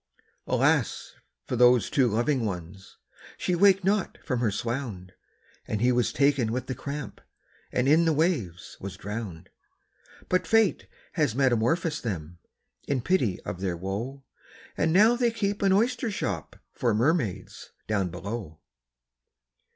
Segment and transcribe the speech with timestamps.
[0.47, 1.13] Alas
[1.45, 2.97] for those two loving ones!
[3.37, 5.13] she waked not from her swound,
[5.67, 7.21] And he was taken with the cramp,
[7.71, 9.49] and in the waves was drowned;
[10.27, 12.39] But Fate has metamorphosed them,
[12.87, 14.23] in pity of their woe,
[14.75, 18.59] And now they keep an oyster shop for mermaids down below.